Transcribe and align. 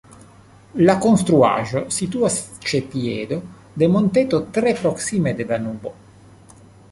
La 0.87 0.93
konstruaĵo 1.01 1.81
situas 1.97 2.37
ĉe 2.71 2.81
piedo 2.93 3.37
de 3.83 3.91
monteto 3.97 4.39
tre 4.57 4.73
proksime 4.83 5.35
de 5.43 5.47
Danubo. 5.53 5.93